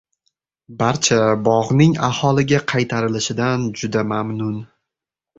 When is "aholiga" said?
2.07-2.61